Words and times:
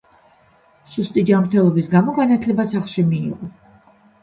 სუსტი 0.93 1.23
ჯანმრთელობის 1.31 1.91
გამო 1.93 2.17
განათლება 2.23 2.67
სახლში 2.73 3.07
მიიღო. 3.13 3.53